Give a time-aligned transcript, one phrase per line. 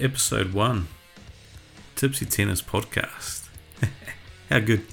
[0.00, 0.86] Episode 1
[1.96, 3.48] Tipsy Tennis Podcast.
[4.48, 4.84] How good.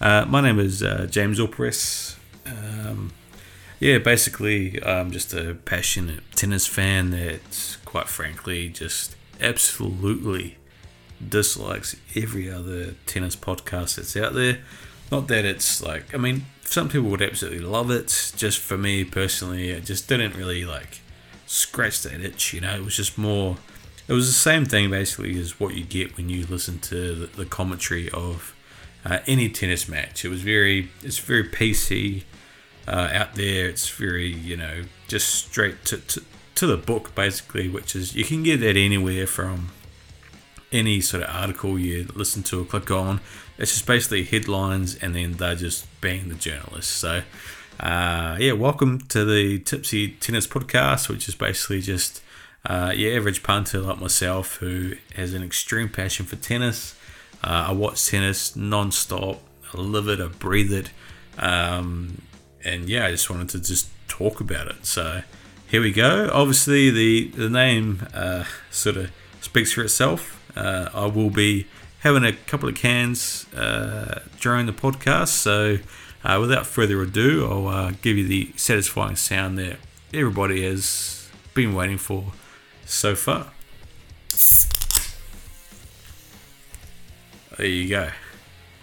[0.00, 2.16] Uh, my name is uh, James Orpress.
[2.46, 3.12] Um,
[3.80, 10.56] yeah, basically, I'm just a passionate tennis fan that, quite frankly, just absolutely
[11.28, 14.60] dislikes every other tennis podcast that's out there.
[15.10, 18.32] Not that it's like, I mean, some people would absolutely love it.
[18.36, 21.00] Just for me personally, it just didn't really like
[21.44, 22.54] scratch that itch.
[22.54, 23.56] You know, it was just more.
[24.06, 27.26] It was the same thing basically as what you get when you listen to the,
[27.26, 28.54] the commentary of
[29.04, 30.24] uh, any tennis match.
[30.24, 32.24] It was very, it's very PC
[32.86, 33.68] uh, out there.
[33.68, 36.22] It's very, you know, just straight to, to
[36.56, 39.70] to the book basically, which is you can get that anywhere from
[40.70, 43.20] any sort of article you listen to or click on.
[43.58, 46.92] It's just basically headlines and then they're just being the journalists.
[46.92, 47.22] So,
[47.80, 52.22] uh, yeah, welcome to the Tipsy Tennis Podcast, which is basically just
[52.66, 56.94] uh, your average punter like myself who has an extreme passion for tennis.
[57.42, 59.40] Uh, I watch tennis non-stop.
[59.72, 60.90] I live it, I breathe it.
[61.38, 62.22] Um,
[62.64, 64.86] and yeah, I just wanted to just talk about it.
[64.86, 65.22] So
[65.66, 66.30] here we go.
[66.32, 70.40] Obviously, the, the name uh, sort of speaks for itself.
[70.56, 71.66] Uh, I will be
[72.00, 75.28] having a couple of cans uh, during the podcast.
[75.28, 75.78] So,
[76.22, 79.76] uh, without further ado, I'll uh, give you the satisfying sound that
[80.12, 82.32] everybody has been waiting for
[82.84, 83.52] so far.
[87.56, 88.10] There you go.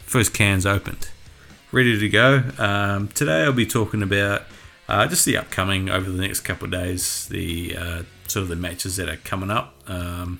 [0.05, 1.09] First can's opened.
[1.71, 2.43] Ready to go.
[2.57, 4.43] Um, today I'll be talking about
[4.87, 8.55] uh, just the upcoming over the next couple of days, the uh, sort of the
[8.55, 9.75] matches that are coming up.
[9.87, 10.39] Um,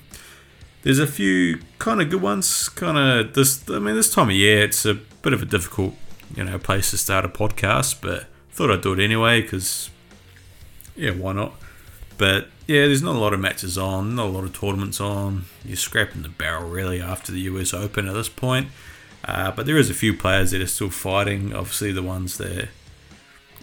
[0.82, 2.68] there's a few kind of good ones.
[2.68, 3.68] Kind of this.
[3.70, 5.94] I mean, this time of year, it's a bit of a difficult,
[6.34, 8.00] you know, place to start a podcast.
[8.00, 9.90] But thought I'd do it anyway because,
[10.96, 11.54] yeah, why not?
[12.22, 15.46] But yeah, there's not a lot of matches on, not a lot of tournaments on.
[15.64, 18.68] You're scraping the barrel really after the US Open at this point.
[19.24, 21.52] Uh, but there is a few players that are still fighting.
[21.52, 22.68] Obviously, the ones that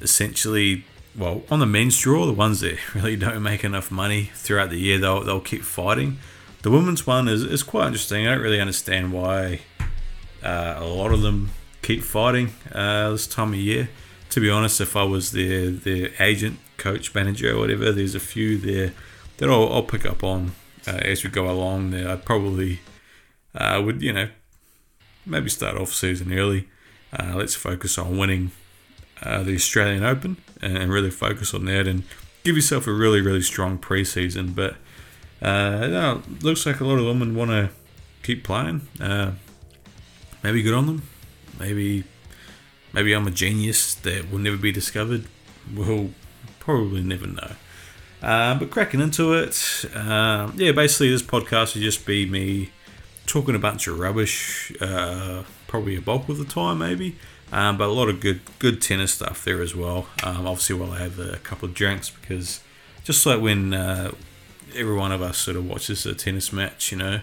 [0.01, 0.83] essentially,
[1.17, 4.77] well, on the men's draw, the ones that really don't make enough money throughout the
[4.77, 6.17] year, they'll they'll keep fighting.
[6.61, 8.27] The women's one is, is quite interesting.
[8.27, 9.61] I don't really understand why
[10.43, 13.87] uh, a lot of them keep fighting uh, this time of year.
[14.31, 18.19] To be honest, if I was their their agent, coach, manager, or whatever, there's a
[18.19, 18.93] few there
[19.37, 20.53] that I'll, I'll pick up on
[20.87, 21.91] uh, as we go along.
[21.91, 22.79] There, I probably
[23.53, 24.29] uh, would, you know,
[25.25, 26.67] maybe start off season early.
[27.11, 28.51] Uh, let's focus on winning
[29.23, 32.03] uh, the Australian Open and really focus on that and
[32.43, 34.55] give yourself a really really strong preseason.
[34.55, 34.75] But
[35.41, 37.69] uh, no, looks like a lot of women want to
[38.23, 38.87] keep playing.
[38.99, 39.31] Uh,
[40.43, 41.03] maybe good on them.
[41.59, 42.03] Maybe,
[42.93, 45.25] maybe I'm a genius that will never be discovered.
[45.73, 46.11] We'll
[46.69, 47.51] probably never know.
[48.21, 52.69] Uh, but cracking into it, um, yeah, basically this podcast would just be me
[53.25, 57.15] talking a bunch of rubbish, uh, probably a bulk of the time, maybe.
[57.51, 60.09] Um, but a lot of good, good tennis stuff there as well.
[60.23, 62.61] Um, obviously, while I have a couple of drinks, because
[63.03, 64.11] just like when uh,
[64.75, 67.21] every one of us sort of watches a tennis match, you know,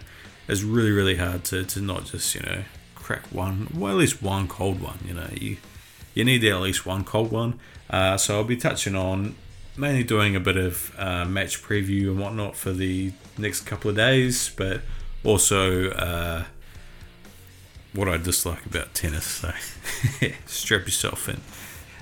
[0.48, 2.64] it's really, really hard to, to not just, you know,
[2.96, 5.58] crack one, well, at least one cold one, you know, you,
[6.16, 7.60] you need at least one cold one.
[7.88, 9.36] Uh, so I'll be touching on
[9.76, 13.96] mainly doing a bit of uh, match preview and whatnot for the next couple of
[13.96, 14.80] days, but
[15.22, 16.44] also uh,
[17.92, 19.26] what I dislike about tennis.
[19.26, 19.52] So
[20.46, 21.40] strap yourself in.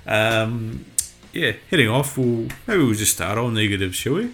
[0.07, 0.85] Um,
[1.33, 4.31] yeah, heading off, we'll, maybe we'll just start on negative, shall we?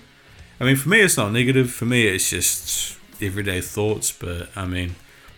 [0.60, 1.72] I mean, for me, it's not negative.
[1.72, 4.12] For me, it's just everyday thoughts.
[4.12, 4.96] But I mean,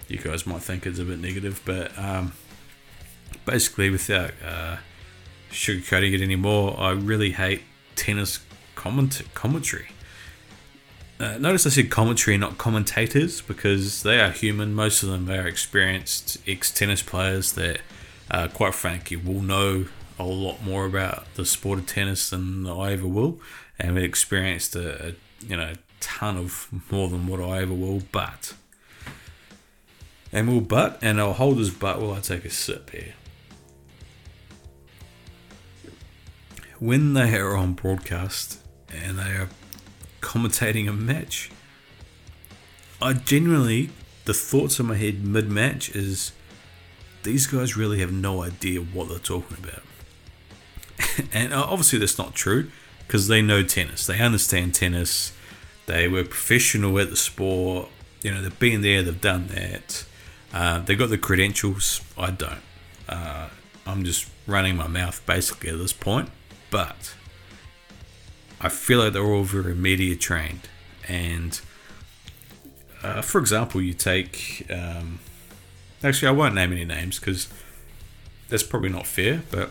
[0.09, 1.61] you guys might think it's a bit negative.
[1.65, 2.33] But um,
[3.45, 4.77] basically, without uh,
[5.51, 7.63] sugarcoating it anymore, I really hate
[7.97, 8.41] tennis
[8.75, 9.89] comment- commentary.
[11.21, 14.75] Uh, notice I said commentary, not commentators, because they are human.
[14.75, 17.81] Most of them are experienced ex tennis players that,
[18.31, 19.87] uh, quite frankly, will know
[20.19, 23.41] a lot more about the sport of tennis than I ever will
[23.83, 28.03] and we experienced a, a you know ton of more than what I ever will.
[28.13, 28.55] But
[30.33, 33.15] and we'll butt and I'll hold this butt while I take a sip here.
[36.83, 38.59] When they are on broadcast
[38.93, 39.49] and they are
[40.21, 41.49] commentating a match,
[43.01, 43.91] I genuinely
[44.25, 46.33] the thoughts in my head mid match is
[47.23, 49.85] these guys really have no idea what they're talking about.
[51.33, 52.69] and uh, obviously that's not true
[53.07, 54.05] because they know tennis.
[54.05, 55.33] They understand tennis.
[55.87, 57.91] They were professional at the sport.
[58.23, 60.05] You know, they've been there, they've done that.
[60.53, 62.01] Uh, they've got the credentials.
[62.19, 62.63] I don't.
[63.09, 63.51] Uh,
[63.87, 66.29] I'm just running my mouth basically at this point.
[66.73, 67.15] But
[68.61, 70.69] I feel like they're all very media trained.
[71.07, 71.61] And
[73.03, 74.67] uh, for example, you take.
[74.71, 75.21] Um,
[76.03, 77.49] actually, I won't name any names because
[78.49, 79.71] that's probably not fair, but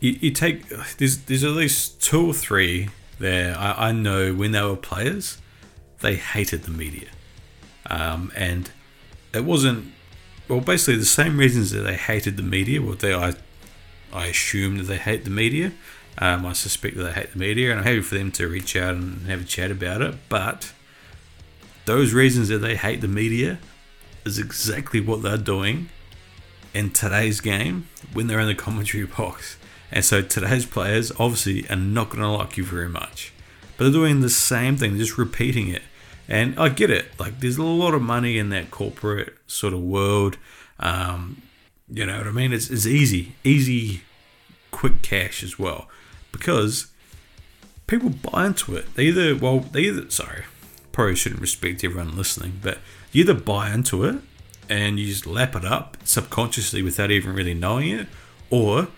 [0.00, 0.68] you, you take.
[0.96, 2.88] There's, there's at least two or three
[3.18, 5.38] there I, I know when they were players,
[6.00, 7.08] they hated the media.
[7.86, 8.70] Um, and
[9.34, 9.92] it wasn't
[10.48, 13.34] well basically the same reasons that they hated the media well they I
[14.14, 15.72] I assume that they hate the media
[16.16, 18.76] um, I suspect that they hate the media and I'm happy for them to reach
[18.76, 20.72] out and have a chat about it but
[21.84, 23.58] those reasons that they hate the media
[24.24, 25.88] is exactly what they're doing
[26.72, 29.56] in today's game when they're in the commentary box
[29.90, 33.32] and so today's players obviously are not going to like you very much
[33.76, 35.82] but they're doing the same thing just repeating it
[36.28, 37.18] and I get it.
[37.18, 40.38] Like, there's a lot of money in that corporate sort of world.
[40.80, 41.42] Um,
[41.88, 42.52] you know what I mean?
[42.52, 44.02] It's, it's easy, easy,
[44.70, 45.88] quick cash as well.
[46.32, 46.88] Because
[47.86, 48.94] people buy into it.
[48.94, 50.44] They either, well, they either, sorry,
[50.92, 52.78] probably shouldn't respect everyone listening, but
[53.12, 54.16] you either buy into it
[54.68, 58.08] and you just lap it up subconsciously without even really knowing it,
[58.50, 58.88] or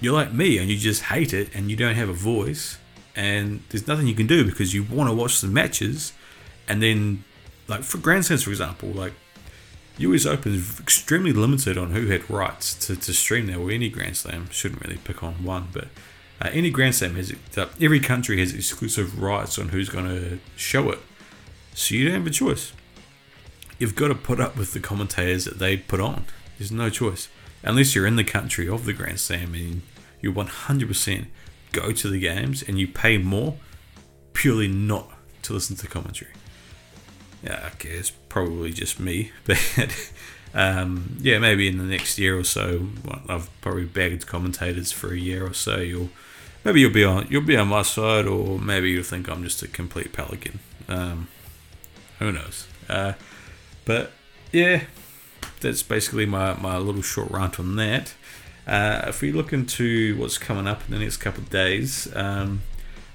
[0.00, 2.78] you're like me and you just hate it and you don't have a voice
[3.16, 6.12] and there's nothing you can do because you want to watch the matches
[6.68, 7.24] and then
[7.66, 9.12] like for Grand Slams, for example, like
[9.98, 13.58] US Open is extremely limited on who had rights to, to stream there.
[13.58, 15.88] Or any Grand Slam shouldn't really pick on one, but
[16.40, 20.38] uh, any Grand Slam has uh, every country has exclusive rights on who's going to
[20.56, 21.00] show it.
[21.74, 22.72] So you don't have a choice.
[23.78, 26.24] You've got to put up with the commentators that they put on.
[26.58, 27.28] There's no choice
[27.62, 29.82] unless you're in the country of the Grand Slam and
[30.20, 31.26] you 100%
[31.72, 33.56] go to the games and you pay more
[34.32, 35.10] purely not
[35.42, 36.30] to listen to commentary
[37.42, 40.12] yeah, okay, it's probably just me, but
[40.54, 45.12] um, yeah, maybe in the next year or so, well, I've probably bagged commentators for
[45.12, 45.78] a year or so.
[45.78, 46.10] You'll
[46.64, 49.62] maybe you'll be on you'll be on my side, or maybe you'll think I'm just
[49.62, 50.60] a complete pelican.
[50.88, 51.28] Um,
[52.18, 52.66] who knows?
[52.88, 53.12] Uh,
[53.84, 54.12] but
[54.52, 54.82] yeah,
[55.60, 58.14] that's basically my, my little short rant on that.
[58.66, 62.62] Uh, if we look into what's coming up in the next couple of days, um,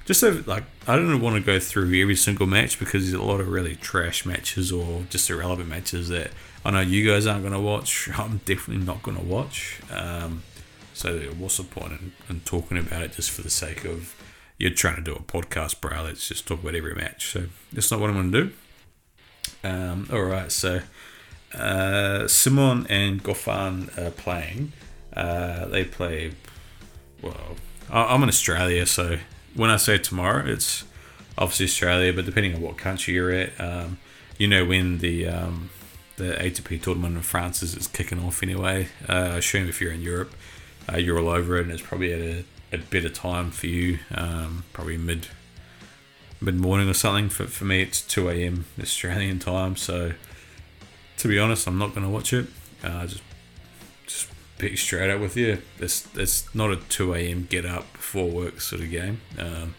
[0.05, 3.23] just so like I don't want to go through every single match because there's a
[3.23, 6.31] lot of really trash matches or just irrelevant matches that
[6.65, 8.09] I know you guys aren't going to watch.
[8.17, 9.79] I'm definitely not going to watch.
[9.91, 10.44] Um,
[10.94, 14.15] so what's the point in, in, talking about it just for the sake of
[14.57, 16.03] you're trying to do a podcast, bro?
[16.03, 17.31] Let's just talk about every match.
[17.31, 18.53] So that's not what I'm going to do.
[19.63, 20.81] Um, all right, so
[21.53, 24.73] uh, Simon and Goffin are playing.
[25.15, 26.33] Uh, they play.
[27.21, 27.56] Well,
[27.89, 29.17] I'm in Australia, so
[29.55, 30.83] when I say tomorrow, it's
[31.38, 33.97] obviously Australia, but depending on what country you're at, um,
[34.38, 35.69] you know when the um,
[36.17, 38.87] the ATP tournament in France is, is kicking off anyway.
[39.07, 40.33] Uh, I assume if you're in Europe,
[40.92, 43.99] uh, you're all over it, and it's probably at a, a better time for you,
[44.13, 45.28] um, probably mid
[46.42, 47.30] mid morning or something.
[47.30, 48.66] For, for me, it's 2 a.m.
[48.80, 50.13] Australian time, so
[51.18, 52.47] to be honest, I'm not going to watch it.
[52.83, 53.23] Uh, just
[54.69, 55.61] be straight up with you.
[55.79, 57.47] It's it's not a two a.m.
[57.49, 59.21] get up before work sort of game.
[59.37, 59.75] Um,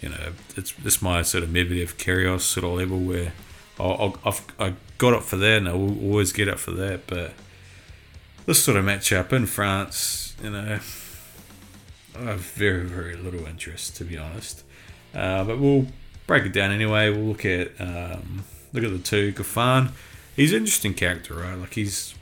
[0.00, 3.32] you know, it's it's my sort of Medvedev Kyrgios sort of level where
[3.78, 7.06] I'll, I've I got up for that and I will always get up for that.
[7.06, 7.32] But
[8.46, 10.80] this sort of match up in France, you know,
[12.18, 14.64] I have very very little interest to be honest.
[15.14, 15.86] Uh, but we'll
[16.26, 17.10] break it down anyway.
[17.10, 19.32] We'll look at um, look at the two.
[19.32, 19.90] Goffin,
[20.36, 21.56] he's an interesting character, right?
[21.56, 22.14] Like he's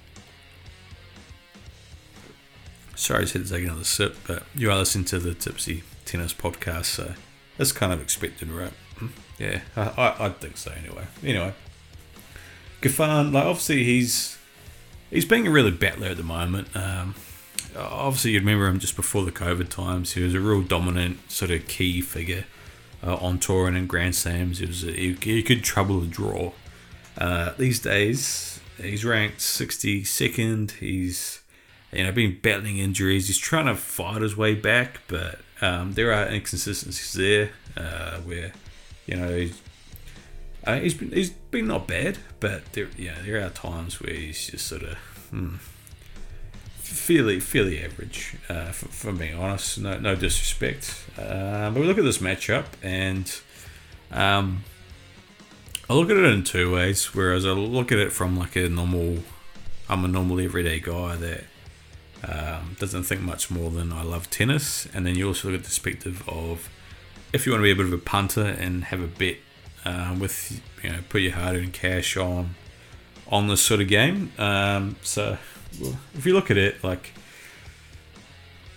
[2.99, 7.15] Sorry, to take another sip, but you are listening to the Tipsy Tennis podcast, so
[7.57, 8.73] that's kind of expected, right?
[8.97, 9.07] Hmm?
[9.39, 11.05] Yeah, I, I, think so anyway.
[11.23, 11.55] Anyway,
[12.83, 14.37] Goffin, like obviously he's
[15.11, 16.75] he's being a really battler at the moment.
[16.77, 17.15] Um,
[17.77, 20.15] obviously, you remember him just before the COVID times.
[20.15, 22.47] He was a real dominant sort of key figure
[23.07, 24.59] uh, on tour and in Grand Slams.
[24.59, 26.51] He was he, he could trouble the draw.
[27.17, 30.73] Uh, these days, he's ranked 62nd.
[30.73, 31.38] He's
[31.93, 33.27] you know, been battling injuries.
[33.29, 38.53] He's trying to fight his way back, but um, there are inconsistencies there uh, where,
[39.07, 39.61] you know, he's,
[40.65, 44.49] uh, he's been he's been not bad, but there yeah there are times where he's
[44.49, 44.99] just sort of
[45.31, 45.55] hmm,
[46.77, 48.37] fairly fairly average.
[48.49, 51.05] Uh, for, for being honest, no no disrespect.
[51.17, 53.41] Uh, but we look at this matchup and.
[54.11, 54.65] Um,
[55.91, 57.15] I look at it in two ways.
[57.15, 59.19] Whereas I look at it from like a normal,
[59.89, 61.45] I'm a normal everyday guy that
[62.25, 64.87] um, doesn't think much more than I love tennis.
[64.95, 66.69] And then you also look at the perspective of
[67.33, 69.37] if you want to be a bit of a punter and have a bet
[69.85, 72.55] uh, with, you know, put your hard earned cash on
[73.29, 74.33] on this sort of game.
[74.39, 75.39] Um, so
[76.15, 77.13] if you look at it, like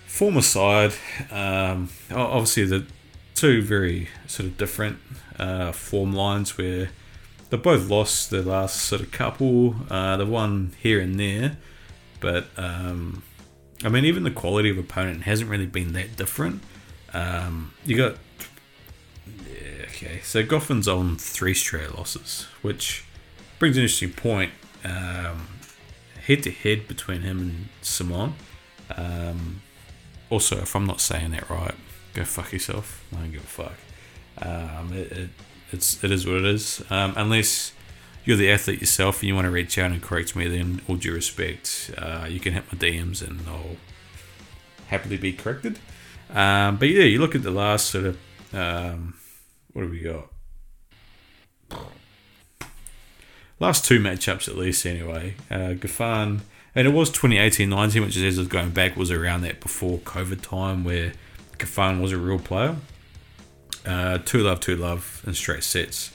[0.05, 0.93] former side,
[1.31, 2.85] um, obviously the
[3.33, 4.99] two very sort of different
[5.39, 6.89] uh, form lines where
[7.49, 9.75] they both lost their last sort of couple.
[9.89, 11.57] Uh, the one here and there,
[12.19, 13.23] but um,
[13.83, 16.61] I mean, even the quality of opponent hasn't really been that different.
[17.13, 18.17] Um, you got
[19.47, 23.03] yeah, okay, so Goffin's on three straight losses, which
[23.59, 24.51] brings an interesting point.
[24.83, 28.33] head to head between him and Simon.
[28.95, 29.61] Um,
[30.29, 31.75] also, if I'm not saying that right,
[32.13, 33.05] go fuck yourself.
[33.13, 33.77] I don't give a fuck.
[34.37, 35.29] Um, it, it,
[35.71, 36.83] it's it is what it is.
[36.89, 37.73] Um, unless
[38.23, 40.95] you're the athlete yourself and you want to reach out and correct me, then all
[40.95, 43.77] due respect, uh, you can hit my DMs and I'll
[44.87, 45.79] happily be corrected.
[46.33, 48.17] Um, but yeah, you look at the last sort of
[48.53, 49.15] um,
[49.73, 50.27] what have we got?
[53.59, 55.35] Last two matchups at least, anyway.
[55.49, 56.41] Uh, Goffin,
[56.73, 61.13] and it was 2018-19, which is going back, was around that before COVID time where
[61.57, 62.77] Goffin was a real player.
[63.85, 66.11] Uh, two love, two love and straight sets.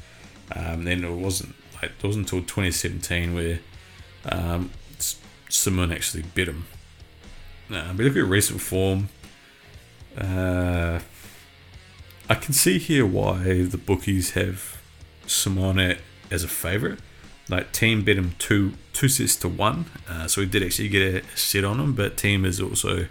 [0.54, 3.60] Um, then it wasn't like it wasn't until 2017 where
[4.30, 4.70] um,
[5.48, 6.66] Simon actually bit him.
[7.70, 9.08] Uh, but look at recent form.
[10.16, 11.00] Uh,
[12.28, 14.80] I can see here why the bookies have
[15.26, 15.96] Simon
[16.30, 16.98] as a favourite.
[17.48, 21.24] Like Thiem bet him two two sets to one, uh, so we did actually get
[21.24, 21.94] a set on him.
[21.94, 23.06] But Thiem is also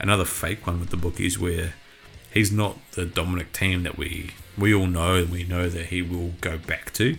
[0.00, 1.74] another fake one with the bookies where
[2.32, 6.02] he's not the dominant Thiem that we we all know and we know that he
[6.02, 7.16] will go back to.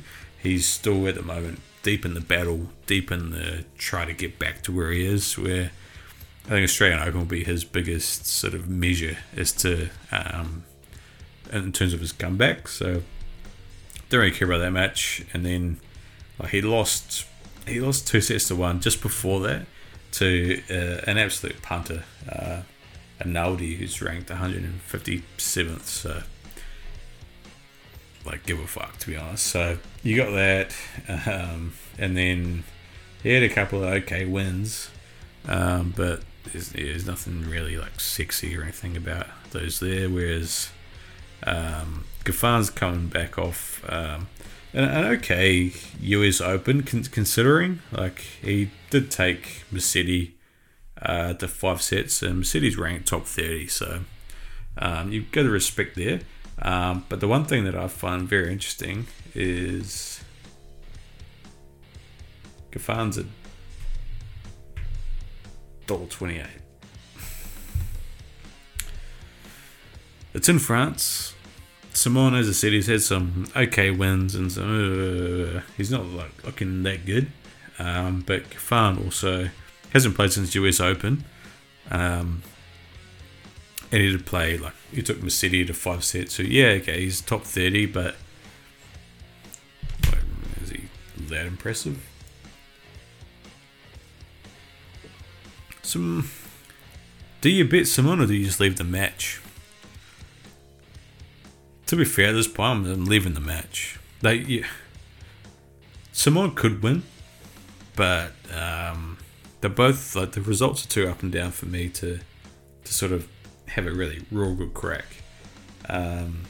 [0.47, 4.39] He's still at the moment deep in the battle, deep in the try to get
[4.39, 5.37] back to where he is.
[5.37, 5.71] Where
[6.45, 10.63] I think Australian Open will be his biggest sort of measure as to um,
[11.51, 12.69] in terms of his comeback.
[12.69, 13.03] So
[14.09, 15.25] don't really care about that match.
[15.33, 15.81] And then
[16.39, 17.25] like, he lost
[17.67, 19.65] he lost two sets to one just before that
[20.13, 22.61] to uh, an absolute punter, uh,
[23.21, 25.81] Naldi, who's ranked 157th.
[25.81, 26.23] So
[28.27, 29.47] like give a fuck to be honest.
[29.47, 30.75] So you got that,
[31.27, 32.63] um, and then
[33.23, 34.91] he had a couple of okay wins,
[35.47, 40.09] um, but there's, there's nothing really like sexy or anything about those there.
[40.09, 40.69] Whereas
[41.43, 44.27] um, Goffin's coming back off um,
[44.73, 50.33] an, an okay US Open, con- considering like he did take Musetti
[51.01, 54.01] uh, to five sets, and Musetti's ranked top thirty, so
[54.77, 56.21] um, you've got to respect there.
[56.61, 60.23] Um, but the one thing that I find very interesting is
[62.71, 63.25] Goffin's a
[65.85, 66.61] dollar twenty eight.
[70.33, 71.33] It's in France.
[71.93, 75.57] Simon, as I said, he's had some okay wins and some.
[75.57, 77.31] Uh, he's not like looking that good.
[77.79, 79.49] Um, but Goffin also
[79.91, 81.25] hasn't played since US Open.
[81.89, 82.43] Um,
[83.91, 86.35] and he did play like he took Musetti to five sets.
[86.35, 88.15] So yeah, okay, he's top thirty, but
[90.61, 90.83] is he
[91.17, 92.05] that impressive?
[95.81, 96.29] Some.
[97.39, 99.41] Do you bet Simon or do you just leave the match?
[101.85, 103.97] To be fair, at this point, I'm leaving the match.
[104.21, 104.65] Like, yeah,
[106.11, 107.03] Simon could win,
[107.95, 109.17] but um,
[109.61, 112.19] they're both like the results are too up and down for me to
[112.83, 113.29] to sort of
[113.69, 115.05] have a really real good crack.
[115.89, 116.43] Um,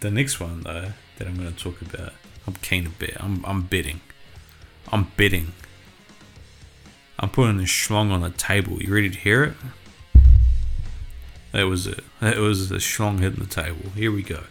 [0.00, 2.12] the next one though that I'm going to talk about,
[2.46, 3.16] I'm keen to bet.
[3.20, 4.00] I'm I'm betting.
[4.90, 5.52] I'm betting.
[7.18, 8.80] I'm putting the schlong on the table.
[8.80, 9.54] You ready to hear it?
[11.52, 12.04] That was it.
[12.20, 13.90] That was the schlong hitting the table.
[13.94, 14.44] Here we go.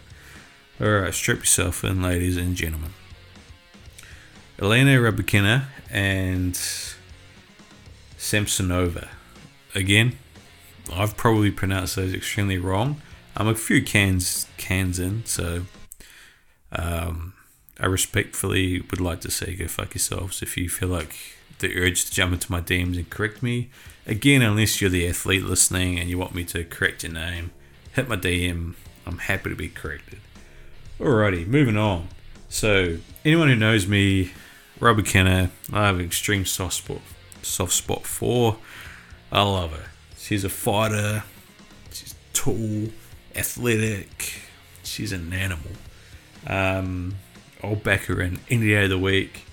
[0.80, 2.92] Alright, strip yourself in, ladies and gentlemen.
[4.60, 6.54] Elena Rybakina and
[8.16, 9.08] Samsonova.
[9.74, 10.18] Again,
[10.92, 13.00] I've probably pronounced those extremely wrong.
[13.36, 15.62] I'm a few cans cans in, so
[16.72, 17.34] um,
[17.78, 21.16] I respectfully would like to say go fuck yourselves if you feel like
[21.60, 23.70] the urge to jump into my DMs and correct me.
[24.06, 27.50] Again, unless you're the athlete listening and you want me to correct your name,
[27.92, 28.74] hit my DM.
[29.06, 30.20] I'm happy to be corrected.
[31.00, 32.08] Alrighty, moving on.
[32.48, 34.32] So, anyone who knows me,
[34.80, 37.00] Rybakina, I have an extreme soft spot,
[37.42, 38.56] soft spot for.
[39.30, 39.90] I love her.
[40.28, 41.24] She's a fighter.
[41.90, 42.88] She's tall,
[43.34, 44.42] athletic.
[44.82, 45.70] She's an animal.
[46.46, 47.14] Um,
[47.64, 49.46] I'll back her in any day of the week.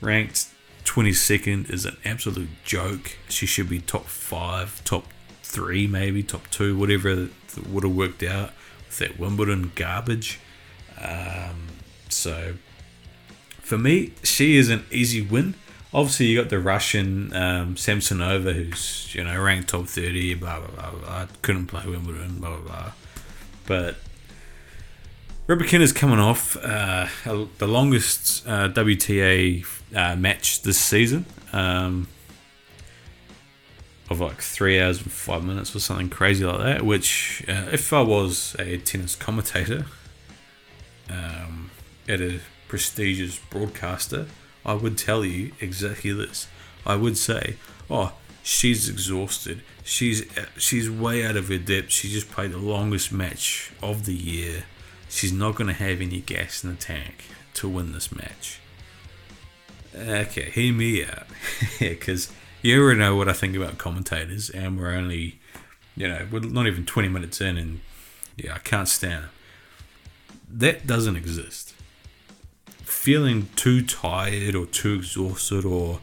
[0.00, 0.46] Ranked
[0.84, 3.18] 22nd is an absolute joke.
[3.28, 5.06] She should be top five, top
[5.42, 7.28] three, maybe top two, whatever
[7.68, 8.52] would have worked out
[8.86, 10.38] with that Wimbledon garbage.
[11.00, 11.66] Um,
[12.08, 12.54] so
[13.60, 15.56] for me, she is an easy win
[15.94, 20.34] obviously you got the Russian um, Samsonova, who's you know ranked top thirty.
[20.34, 21.00] Blah blah blah.
[21.00, 21.26] blah.
[21.42, 22.40] Couldn't play Wimbledon.
[22.40, 22.92] Blah blah blah.
[23.66, 23.96] But
[25.46, 32.08] Rybakina's coming off uh, the longest uh, WTA uh, match this season um,
[34.08, 36.82] of like three hours and five minutes or something crazy like that.
[36.86, 39.86] Which, uh, if I was a tennis commentator
[41.10, 41.70] um,
[42.08, 44.26] at a prestigious broadcaster,
[44.64, 46.46] I would tell you exactly this.
[46.86, 47.56] I would say,
[47.90, 49.62] "Oh, she's exhausted.
[49.84, 50.24] She's
[50.56, 51.90] she's way out of her depth.
[51.90, 54.64] She just played the longest match of the year.
[55.08, 58.60] She's not going to have any gas in the tank to win this match."
[59.94, 61.26] Okay, hear me out,
[61.78, 65.38] because you already know what I think about commentators, and we're only,
[65.96, 67.80] you know, we're not even twenty minutes in, and
[68.36, 69.30] yeah, I can't stand it.
[70.48, 71.71] That doesn't exist.
[73.02, 75.98] Feeling too tired or too exhausted or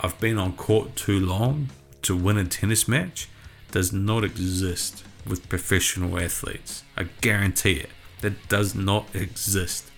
[0.00, 1.68] I've been on court too long
[2.02, 3.28] to win a tennis match
[3.70, 6.82] does not exist with professional athletes.
[6.96, 7.90] I guarantee it.
[8.22, 9.88] That does not exist.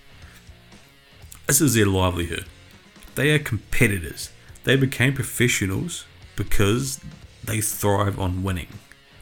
[1.47, 2.45] This is their livelihood.
[3.15, 4.29] They are competitors.
[4.65, 6.99] They became professionals because
[7.43, 8.69] they thrive on winning.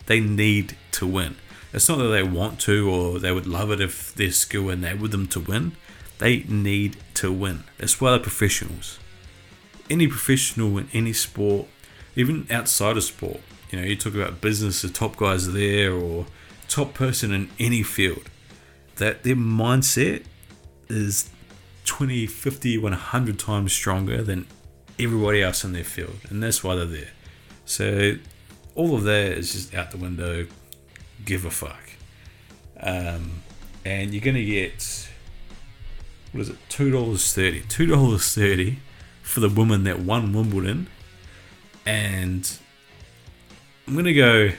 [0.07, 1.37] They need to win.
[1.71, 5.11] It's not that they want to or they would love it if their skill enabled
[5.11, 5.77] them to win.
[6.23, 7.65] They need to win.
[7.77, 8.99] That's why they're professionals
[9.89, 11.67] any professional in any sport,
[12.15, 13.39] even outside of sport,
[13.69, 16.25] you know, you talk about business, the top guys there, or
[16.67, 18.29] top person in any field,
[18.95, 20.23] that their mindset
[20.89, 21.29] is
[21.85, 24.47] 20, 50, 100 times stronger than
[24.99, 26.17] everybody else in their field.
[26.29, 27.11] And that's why they're there.
[27.65, 28.15] So
[28.75, 30.47] all of that is just out the window.
[31.25, 31.91] Give a fuck.
[32.79, 33.43] Um,
[33.85, 35.09] and you're going to get,
[36.33, 37.65] what is it, $2.30.
[37.65, 38.77] $2.30
[39.21, 40.87] for the woman that won Wimbledon.
[41.85, 42.59] And
[43.87, 44.51] I'm to go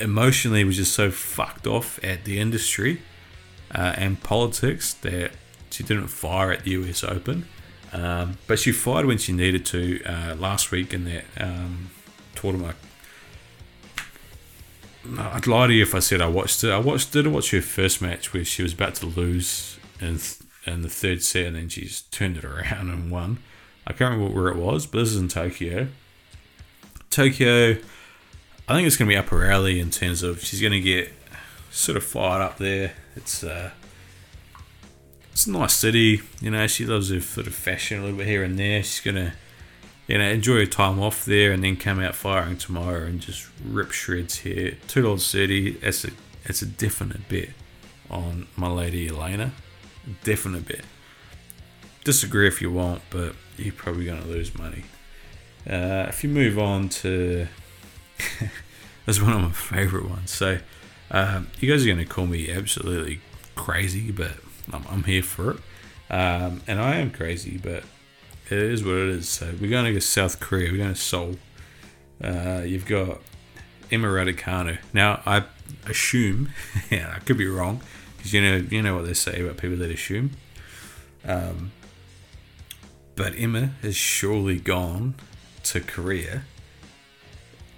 [0.00, 3.00] emotionally was just so fucked off at the industry
[3.74, 5.30] uh, and politics that
[5.70, 7.46] she didn't fire at the US Open.
[7.92, 11.90] Um, but she fired when she needed to uh, last week in that um,
[12.34, 12.76] tournament.
[15.16, 16.70] I'd lie to you if I said I watched it.
[16.70, 20.18] I watched did watch her first match where she was about to lose in
[20.74, 23.38] in the third set and then she just turned it around and won.
[23.86, 25.88] I can't remember where it was, but this is in Tokyo.
[27.10, 27.78] Tokyo,
[28.68, 30.80] I think it's going to be up her alley in terms of she's going to
[30.80, 31.12] get
[31.70, 32.94] sort of fired up there.
[33.14, 33.70] It's uh,
[35.30, 36.66] it's a nice city, you know.
[36.66, 38.82] She loves her sort of fashion a little bit here and there.
[38.82, 39.34] She's gonna,
[40.06, 43.46] you know, enjoy her time off there and then come out firing tomorrow and just
[43.64, 44.78] rip shreds here.
[44.88, 45.72] Two dollars thirty.
[45.72, 46.10] That's a
[46.44, 47.50] it's a definite bet
[48.10, 49.52] on my lady Elena.
[50.24, 50.84] Definite bet.
[52.04, 54.84] Disagree if you want, but you're probably going to lose money.
[55.68, 57.48] Uh, if you move on to,
[59.06, 60.30] that's one of my favorite ones.
[60.30, 60.58] So,
[61.10, 63.20] um, you guys are going to call me absolutely
[63.54, 64.32] crazy, but
[64.72, 65.56] I'm, I'm here for it.
[66.08, 67.82] Um, and I am crazy, but
[68.48, 69.28] it is what it is.
[69.28, 70.70] So, we're going to go South Korea.
[70.70, 71.36] We're going to Seoul.
[72.22, 73.20] Uh, you've got
[73.90, 74.78] Emma Raducanu.
[74.92, 75.44] Now, I
[75.86, 76.50] assume,
[76.90, 77.80] yeah, I could be wrong,
[78.26, 80.32] because you know, you know what they say about people that assume.
[81.24, 81.72] Um,
[83.14, 85.14] but Emma has surely gone
[85.64, 86.42] to Korea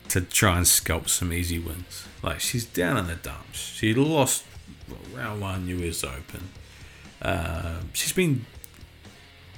[0.08, 2.06] to try and scalp some easy wins.
[2.22, 3.58] Like she's down in the dumps.
[3.58, 4.44] She lost
[5.14, 6.48] round one US Open.
[7.20, 8.46] Uh, she's been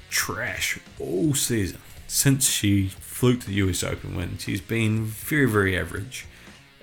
[0.08, 4.38] trash all season since she fluked the US Open win.
[4.38, 6.26] She's been very very average,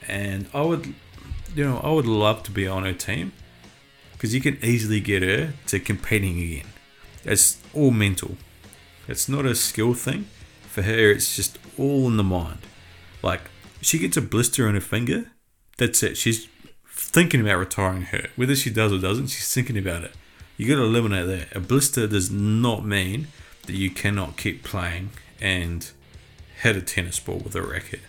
[0.07, 0.93] and I would,
[1.53, 3.33] you know, I would love to be on her team
[4.17, 6.65] because you can easily get her to competing again.
[7.23, 8.37] It's all mental.
[9.07, 10.27] It's not a skill thing.
[10.67, 12.59] For her, it's just all in the mind.
[13.21, 13.41] Like,
[13.81, 15.31] she gets a blister on her finger,
[15.77, 16.17] that's it.
[16.17, 16.47] She's
[16.89, 18.27] thinking about retiring her.
[18.35, 20.11] Whether she does or doesn't, she's thinking about it.
[20.57, 21.55] You got to eliminate that.
[21.55, 23.27] A blister does not mean
[23.67, 25.89] that you cannot keep playing and
[26.61, 28.01] hit a tennis ball with a racket.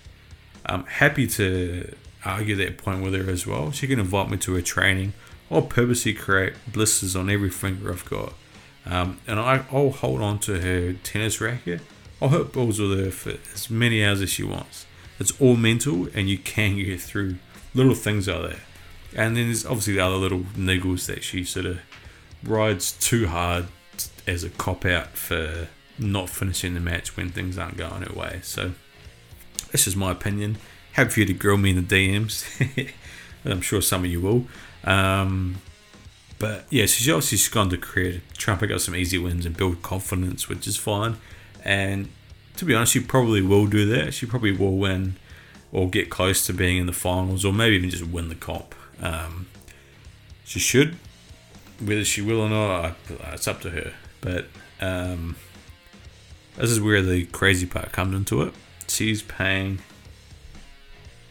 [0.64, 1.94] I'm happy to
[2.24, 3.70] argue that point with her as well.
[3.70, 5.12] She can invite me to her training.
[5.50, 8.34] I'll purposely create blisters on every finger I've got.
[8.84, 11.80] Um, and I, will hold on to her tennis racket.
[12.20, 14.86] I'll hit balls with her for as many hours as she wants.
[15.18, 17.36] It's all mental, and you can get through
[17.74, 18.60] little things like there.
[19.16, 21.80] And then there's obviously the other little niggles that she sort of
[22.42, 23.66] rides too hard
[24.26, 28.40] as a cop out for not finishing the match when things aren't going her way.
[28.42, 28.72] So
[29.70, 30.58] that's just my opinion.
[30.92, 32.92] Happy for you to grill me in the DMs.
[33.44, 34.46] I'm sure some of you will.
[34.88, 35.56] Um,
[36.38, 39.18] but yeah, so she's obviously she's gone to Korea, try and pick up some easy
[39.18, 41.16] wins and build confidence, which is fine.
[41.64, 42.08] And
[42.56, 44.14] to be honest, she probably will do that.
[44.14, 45.16] She probably will win
[45.72, 48.74] or get close to being in the finals or maybe even just win the comp.
[49.02, 49.48] Um,
[50.44, 50.96] she should.
[51.80, 52.92] Whether she will or not, uh,
[53.32, 53.92] it's up to her.
[54.20, 54.46] But
[54.80, 55.36] um,
[56.56, 58.54] this is where the crazy part comes into it.
[58.88, 59.80] She's paying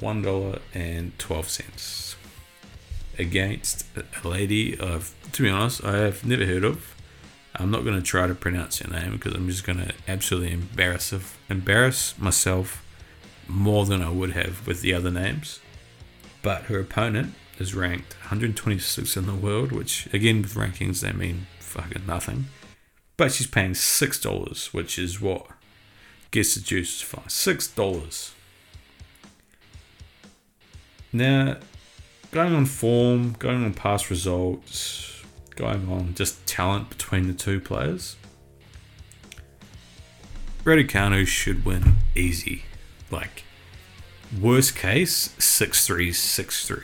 [0.01, 2.15] $1.12
[3.19, 6.95] against a lady of, to be honest, I have never heard of.
[7.55, 10.53] I'm not going to try to pronounce her name because I'm just going to absolutely
[10.53, 11.13] embarrass
[11.49, 12.85] embarrass myself
[13.47, 15.59] more than I would have with the other names.
[16.43, 21.47] But her opponent is ranked 126 in the world, which again with rankings they mean
[21.59, 22.45] fucking nothing.
[23.15, 25.47] But she's paying six dollars, which is what
[26.29, 27.29] gets the juices fine.
[27.29, 28.33] Six dollars.
[31.11, 31.57] Now,
[32.31, 35.23] going on form, going on past results,
[35.55, 38.15] going on just talent between the two players,
[40.63, 42.63] Raducanu should win easy.
[43.09, 43.43] Like,
[44.39, 46.77] worst case, 6 3 6 3.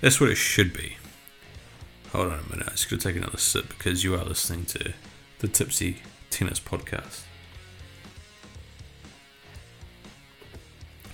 [0.00, 0.96] That's what it should be.
[2.12, 2.66] Hold on a minute.
[2.68, 4.94] I'm just going to take another sip because you are listening to
[5.40, 5.98] the Tipsy
[6.30, 7.27] Tennis Podcast.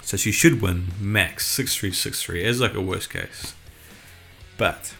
[0.04, 3.54] So she should win max 6 3 6 3 as like a worst case.
[4.58, 4.94] But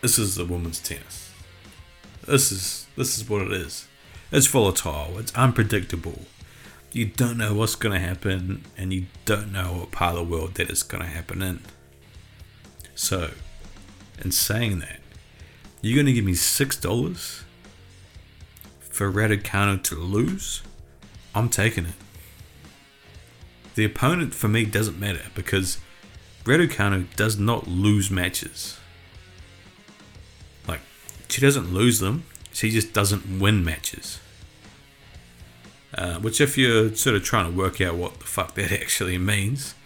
[0.00, 1.32] this is the women's tennis.
[2.26, 3.88] This is this is what it is.
[4.30, 6.22] It's volatile, it's unpredictable.
[6.92, 10.54] You don't know what's gonna happen and you don't know what part of the world
[10.54, 11.60] that is gonna happen in.
[12.94, 13.30] So,
[14.22, 15.00] in saying that,
[15.82, 17.42] you're gonna give me six dollars
[18.80, 20.62] for Raducanu to lose?
[21.34, 21.94] I'm taking it.
[23.78, 25.78] The opponent for me doesn't matter because
[26.42, 28.76] Raducanu does not lose matches.
[30.66, 30.80] Like,
[31.28, 34.18] she doesn't lose them, she just doesn't win matches.
[35.96, 39.16] Uh, which, if you're sort of trying to work out what the fuck that actually
[39.16, 39.76] means,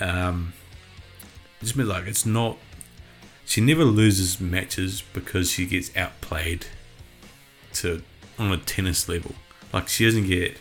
[0.00, 0.54] um,
[1.60, 2.56] just means like it's not.
[3.44, 6.68] She never loses matches because she gets outplayed
[7.74, 8.02] to
[8.38, 9.34] on a tennis level.
[9.74, 10.56] Like she doesn't get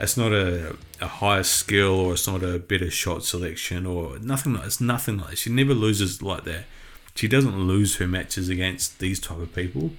[0.00, 4.54] it's not a, a higher skill or it's not a better shot selection or nothing
[4.54, 5.38] like it's nothing like that.
[5.38, 6.64] She never loses like that.
[7.14, 9.90] She doesn't lose her matches against these type of people.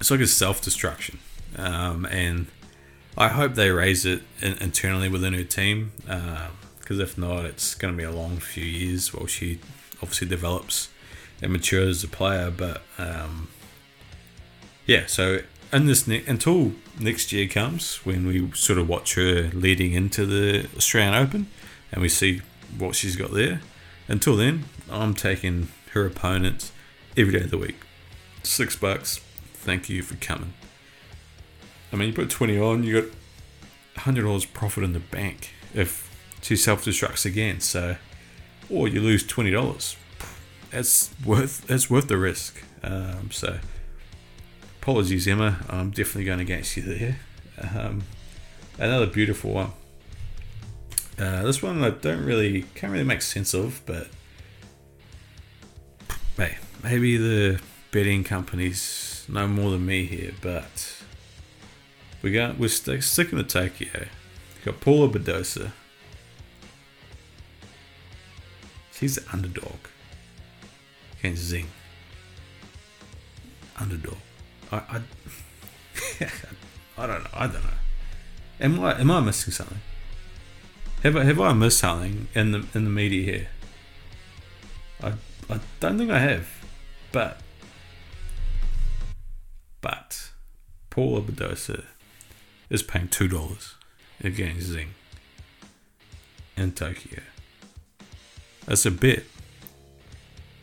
[0.00, 1.18] It's like a self destruction,
[1.56, 2.46] um, and
[3.16, 5.92] I hope they raise it in, internally within her team.
[5.98, 9.58] Because uh, if not, it's going to be a long few years while she
[10.02, 10.88] obviously develops
[11.42, 12.50] and matures as a player.
[12.50, 13.48] But um,
[14.86, 15.40] yeah, so
[15.72, 20.26] in this ne- until next year comes when we sort of watch her leading into
[20.26, 21.48] the Australian Open
[21.92, 22.42] and we see
[22.78, 23.60] what she's got there.
[24.08, 26.70] Until then, I'm taking her opponent
[27.16, 27.76] every day of the week.
[28.42, 29.20] Six bucks.
[29.54, 30.54] Thank you for coming.
[31.92, 33.10] I mean, you put 20 on, you got
[33.96, 36.10] $100 profit in the bank if
[36.42, 37.60] she self destructs again.
[37.60, 37.96] So,
[38.70, 39.96] or you lose $20.
[40.70, 42.62] That's worth, that's worth the risk.
[42.82, 43.58] Um, so,
[44.86, 45.58] apologies, Emma.
[45.68, 47.18] I'm definitely going against you there.
[47.60, 48.04] Um,
[48.78, 49.72] another beautiful one.
[51.18, 54.06] Uh, this one I don't really can't really make sense of, but
[56.36, 60.34] hey, maybe the betting companies know more than me here.
[60.40, 61.02] But
[62.22, 64.06] we got we're st- sticking to Tokyo.
[64.64, 65.72] got Paula Badosa.
[68.92, 69.78] She's the underdog
[71.18, 71.66] against Zheng.
[73.80, 74.18] Underdog.
[74.72, 75.00] I, I,
[76.98, 77.30] I don't know.
[77.32, 77.70] I don't know.
[78.60, 79.80] Am I am I missing something?
[81.02, 83.48] Have I have I missed something in the in the media here?
[85.02, 85.12] I
[85.54, 86.48] I don't think I have,
[87.12, 87.40] but
[89.80, 90.30] but
[90.90, 91.84] Paula Badosa
[92.70, 93.74] is paying two dollars
[94.22, 94.88] against Zheng
[96.56, 97.22] in Tokyo.
[98.64, 99.24] That's a bet.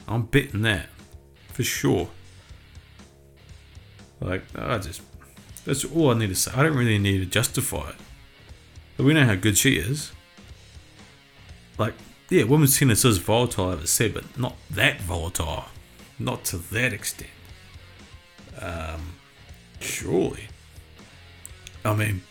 [0.07, 0.87] I'm betting that
[1.53, 2.09] for sure.
[4.23, 5.01] Like, I just,
[5.65, 6.51] that's all I need to say.
[6.55, 7.95] I don't really need to justify it.
[8.95, 10.13] But we know how good she is.
[11.77, 11.93] Like,
[12.29, 15.65] yeah, women's tennis is volatile, as I said, but not that volatile.
[16.17, 17.29] Not to that extent.
[18.61, 19.15] Um,
[19.81, 20.47] surely.
[21.83, 22.21] I mean,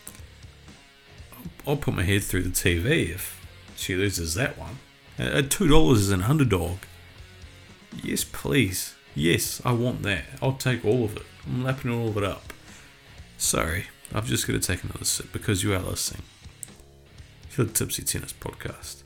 [1.67, 3.45] I'll put my head through the TV if
[3.77, 4.79] she loses that one.
[5.19, 6.79] At $2 is an underdog.
[8.03, 8.95] Yes, please.
[9.15, 10.25] Yes, I want that.
[10.41, 11.27] I'll take all of it.
[11.47, 12.53] I'm lapping all of it up.
[13.37, 16.23] Sorry, I've just got to take another sip because you are listening
[17.53, 19.03] to the Tipsy Tennis Podcast.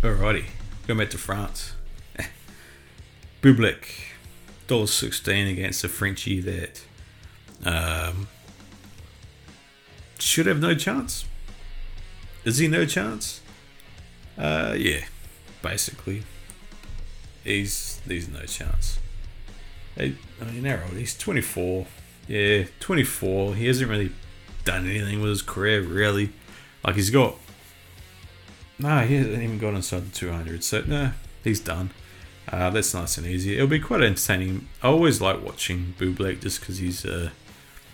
[0.00, 0.44] Alrighty,
[0.86, 1.74] going back to France.
[3.42, 3.84] Bublik,
[4.68, 6.84] $1.16 against a Frenchie that
[7.64, 8.28] um,
[10.18, 11.26] should have no chance.
[12.44, 13.40] Is he no chance?
[14.38, 15.04] Uh, yeah,
[15.62, 16.24] basically,
[17.44, 18.98] he's he's no chance.
[19.96, 20.14] I
[20.50, 20.96] mean, how old?
[20.96, 21.86] He's 24.
[22.28, 23.54] Yeah, 24.
[23.56, 24.12] He hasn't really
[24.64, 26.30] done anything with his career, really.
[26.84, 27.36] Like he's got.
[28.78, 30.64] No, he hasn't even got inside the 200.
[30.64, 31.12] So no,
[31.44, 31.90] he's done.
[32.50, 33.54] Uh, that's nice and easy.
[33.54, 34.68] It'll be quite entertaining.
[34.82, 37.30] I always like watching Bublik just because he's uh,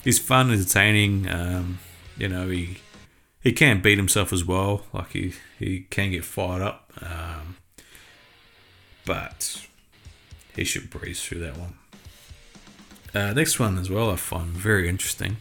[0.03, 1.29] he's fun, entertaining.
[1.29, 1.79] Um,
[2.17, 2.77] you know, he
[3.41, 4.85] he can beat himself as well.
[4.93, 7.57] Like he he can get fired up, um,
[9.05, 9.65] but
[10.55, 11.75] he should breeze through that one.
[13.13, 15.37] Uh, next one as well, I find very interesting.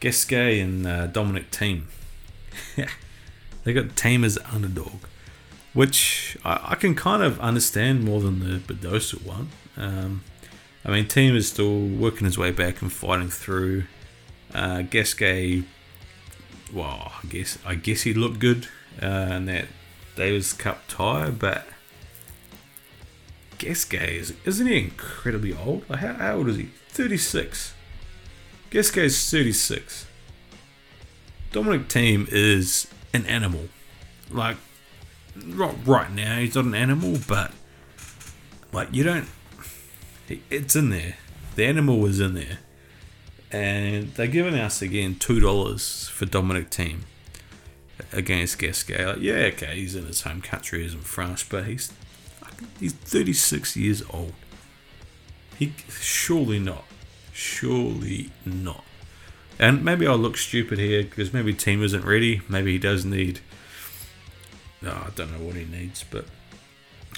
[0.00, 1.84] Gasquet and uh, Dominic Thiem.
[3.64, 5.00] they got Thiem as underdog
[5.76, 9.50] which I, I, can kind of understand more than the Badosa one.
[9.76, 10.24] Um,
[10.86, 13.84] I mean, Thiem is still working his way back and fighting through.
[14.54, 14.80] Uh,
[16.72, 18.68] well, I guess I guess he looked good
[19.02, 19.66] uh, in that
[20.16, 21.66] Davis Cup tie, but
[23.58, 25.84] Gasquet is isn't he incredibly old?
[25.88, 26.70] How, how old is he?
[26.88, 27.74] Thirty six.
[28.70, 30.06] Gasquet is thirty six.
[31.52, 33.68] Dominic Thiem is an animal.
[34.30, 34.56] Like
[35.84, 37.52] right now he's not an animal, but
[38.72, 39.28] like you don't.
[40.50, 41.16] It's in there.
[41.54, 42.58] The animal was in there,
[43.52, 47.00] and they're giving us again two dollars for Dominic Thiem
[48.12, 49.06] against Gasquet.
[49.06, 51.92] Like, yeah, okay, he's in his home country, he's in France, but he's
[52.80, 54.32] he's 36 years old.
[55.58, 56.84] He surely not,
[57.32, 58.84] surely not.
[59.58, 62.42] And maybe I'll look stupid here because maybe Thiem isn't ready.
[62.48, 63.40] Maybe he does need
[64.82, 66.26] no, I don't know what he needs, but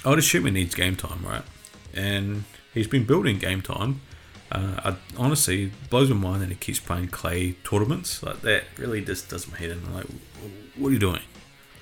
[0.03, 1.43] I would assume he needs game time, right?
[1.93, 4.01] And he's been building game time.
[4.51, 8.23] Uh, I, honestly, blows my mind that he keeps playing clay tournaments.
[8.23, 9.83] Like that really just does my head in.
[9.85, 10.07] I'm like,
[10.75, 11.21] what are you doing?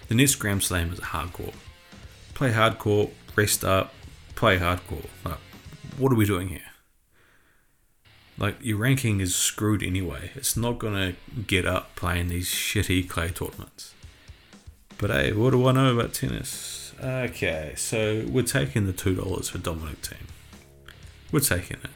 [0.08, 1.54] The next Grand Slam is hard court.
[2.34, 3.94] Play hard court, rest up,
[4.36, 5.06] play hard court.
[5.26, 5.40] Like,
[5.98, 6.62] what are we doing here?
[8.38, 10.32] Like, your ranking is screwed anyway.
[10.36, 11.16] It's not to
[11.48, 13.96] get up playing these shitty clay tournaments.
[14.98, 16.94] But hey, what do I know about tennis?
[17.04, 20.28] Okay, so we're taking the $2 for Dominic Thiem.
[21.32, 21.90] We're taking it.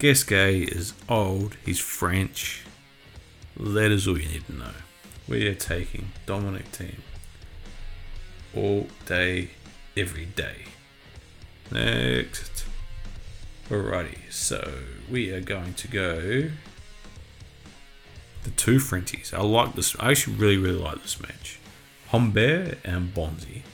[0.00, 2.64] Gasquet is old, he's French.
[3.54, 4.72] That is all you need to know.
[5.28, 7.00] We are taking Dominic Thiem
[8.56, 9.50] all day,
[9.94, 10.64] every day.
[11.70, 12.64] Next.
[13.68, 14.72] Alrighty, so
[15.10, 16.50] we are going to go
[18.44, 19.34] the two Frenchies.
[19.34, 19.94] I like this.
[20.00, 21.58] I actually really, really like this match.
[22.08, 23.64] Humbert and Bonzi.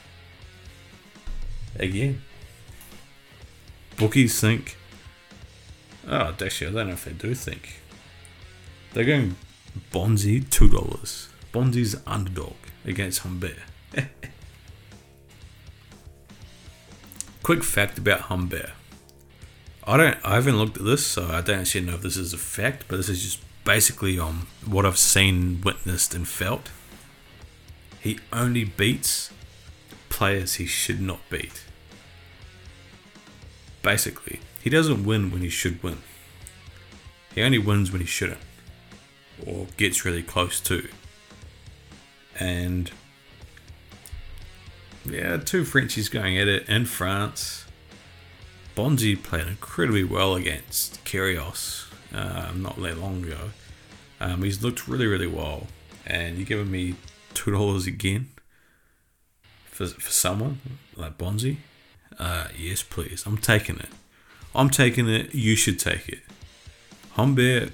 [1.79, 2.23] Again.
[3.97, 4.77] Bookies think.
[6.09, 7.81] Oh, actually, I don't know if they do think.
[8.93, 9.37] They're going
[9.93, 11.29] Bonzi $2.
[11.53, 13.57] Bonzi's underdog against Humbert.
[17.43, 18.71] Quick fact about Humbert.
[19.85, 20.17] I don't.
[20.25, 22.87] I haven't looked at this, so I don't actually know if this is a fact,
[22.89, 26.71] but this is just basically um, what I've seen, witnessed, and felt.
[28.01, 29.31] He only beats
[30.09, 31.65] players he should not beat.
[33.83, 35.99] Basically, he doesn't win when he should win.
[37.37, 38.41] He only wins when he shouldn't,
[39.47, 40.89] or gets really close to.
[42.41, 42.91] And
[45.09, 47.65] yeah, two Frenchies going at it in France.
[48.75, 53.51] Bonzi played incredibly well against Kyrgios um, not that long ago.
[54.19, 55.69] Um, he's looked really, really well,
[56.05, 56.97] and you're giving me
[57.35, 58.31] two dollars again
[59.67, 60.59] for for someone
[60.97, 61.59] like Bonzi,
[62.19, 63.23] uh, yes, please.
[63.27, 63.91] I'm taking it.
[64.57, 65.35] I'm taking it.
[65.35, 66.21] You should take it.
[67.13, 67.73] Humbert,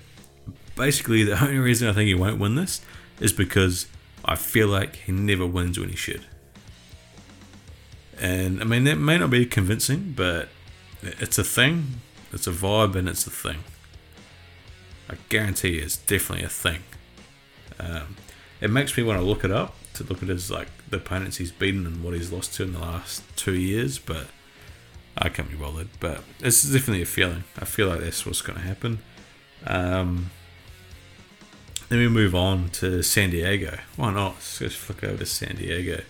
[0.77, 2.81] basically, the only reason I think he won't win this
[3.21, 3.87] is because
[4.25, 6.27] I feel like he never wins when he should.
[8.21, 10.49] And I mean, that may not be convincing, but
[11.03, 12.01] it's a thing.
[12.33, 13.59] It's a vibe, and it's a thing.
[15.09, 16.83] I guarantee it's definitely a thing.
[17.79, 18.17] Um,
[18.61, 21.37] it makes me want to look it up to look at his like the opponents
[21.37, 24.27] he's beaten and what he's lost to in the last two years, but
[25.17, 25.89] I can't be bothered.
[26.01, 27.45] But is definitely a feeling.
[27.59, 29.01] I feel like that's what's going to happen.
[29.67, 30.31] Um,
[31.89, 33.79] then we move on to San Diego.
[33.97, 34.35] Why not?
[34.35, 36.03] Let's just flick over to San Diego.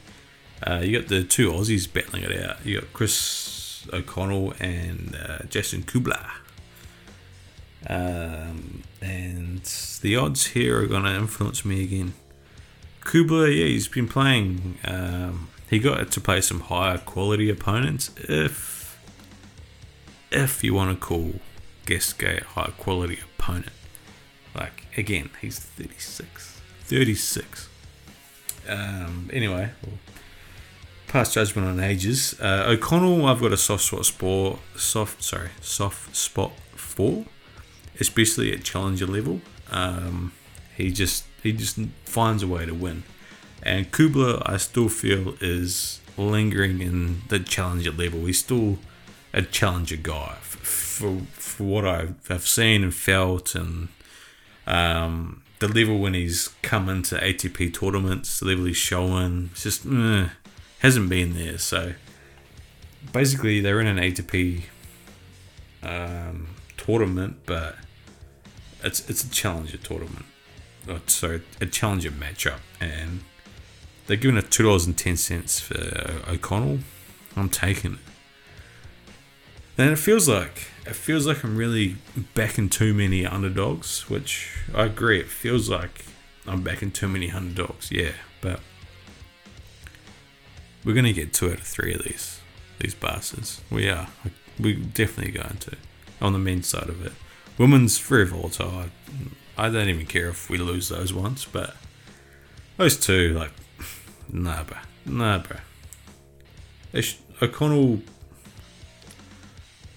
[0.64, 2.64] Uh, you got the two Aussies battling it out.
[2.64, 6.30] You got Chris O'Connell and uh, Jason Kubler.
[7.88, 9.62] Um, and
[10.02, 12.14] the odds here are going to influence me again.
[13.00, 14.78] Kubler, yeah, he's been playing.
[14.84, 18.12] Um, he got to play some higher quality opponents.
[18.16, 18.81] If
[20.32, 21.34] if you want to call
[21.86, 23.72] Gasquet a high quality opponent,
[24.54, 27.68] like again, he's 36, 36.
[28.68, 29.70] Um, anyway,
[31.08, 32.38] pass judgment on ages.
[32.40, 34.58] Uh, O'Connell, I've got a soft spot for.
[34.76, 37.24] Soft, sorry, soft spot for,
[38.00, 39.40] especially at challenger level.
[39.70, 40.32] Um,
[40.76, 43.04] he just he just finds a way to win.
[43.62, 48.26] And Kubler, I still feel is lingering in the challenger level.
[48.26, 48.78] He's still
[49.32, 53.88] a challenger guy for for what I've, seen and felt, and
[54.66, 59.86] um, the level when he's come into ATP tournaments, the level he's showing, it's just
[59.86, 60.28] eh,
[60.80, 61.58] hasn't been there.
[61.58, 61.94] So
[63.12, 64.62] basically, they're in an ATP
[65.82, 67.76] um, tournament, but
[68.84, 70.26] it's it's a challenger tournament.
[70.88, 73.20] Oh, sorry, a challenger matchup, and
[74.06, 76.80] they're giving it two dollars and ten cents for O'Connell.
[77.34, 78.11] I'm taking it.
[79.78, 81.96] And it feels like it feels like I'm really
[82.34, 85.20] backing too many underdogs, which I agree.
[85.20, 86.04] It feels like
[86.46, 88.12] I'm backing too many underdogs, yeah.
[88.40, 88.60] But
[90.84, 92.40] we're gonna get two out of three of these
[92.78, 93.60] these bastards.
[93.70, 94.08] We are.
[94.58, 95.76] We're definitely going to
[96.20, 97.12] on the men's side of it.
[97.58, 98.84] Women's very volatile.
[99.56, 101.76] I, I don't even care if we lose those ones, but
[102.76, 103.52] those two, like,
[104.30, 105.58] nah, bro, nah, bro.
[107.00, 108.00] Sh- O'Connell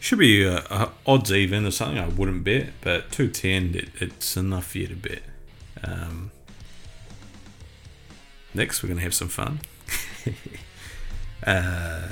[0.05, 1.97] should be uh, uh, odds even or something.
[1.97, 5.23] I wouldn't bet, but two ten, it, it's enough for you to bet.
[5.83, 6.31] Um,
[8.53, 9.61] next, we're gonna have some fun.
[11.47, 12.09] uh,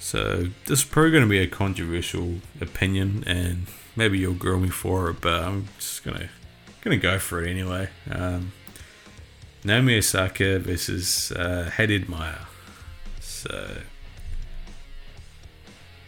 [0.00, 5.10] so this is probably to be a controversial opinion, and maybe you'll grill me for
[5.10, 6.28] it, but I'm just gonna
[6.80, 7.88] gonna go for it anyway.
[8.10, 8.52] Um,
[9.62, 12.46] Naomi Osaka versus uh, Haddad Maia.
[13.20, 13.76] So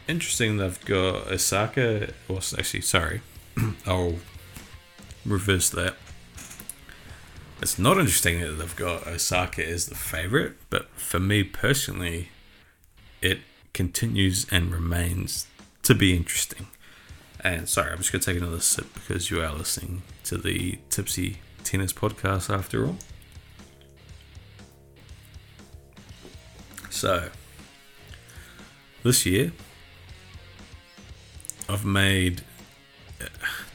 [0.09, 2.13] interesting they've got Osaka.
[2.29, 3.23] Well, actually, sorry,
[3.87, 4.17] I'll
[5.25, 5.97] reverse that.
[7.63, 12.29] It's not interesting that they've got Osaka as the favorite, but for me personally,
[13.23, 13.39] it
[13.73, 15.47] continues and remains
[15.83, 16.67] to be interesting.
[17.41, 20.79] And sorry, I'm just going to take another sip because you are listening to the
[20.91, 22.97] Tipsy Tennis podcast after all.
[26.91, 27.29] So,
[29.03, 29.53] this year,
[31.69, 32.43] I've made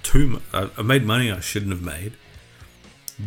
[0.04, 0.41] too.
[0.54, 2.13] I've made money I shouldn't have made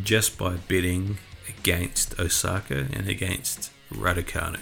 [0.02, 4.60] just by betting against Osaka and against Raducanu.